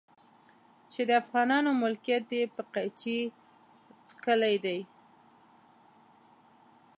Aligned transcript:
چې 0.91 1.01
د 1.09 1.11
افغانانو 1.21 1.69
ملکيت 1.83 2.23
دی 2.31 2.41
په 2.55 2.61
قيچي 2.73 3.19
څکلي 4.07 4.55
دي. 4.65 4.79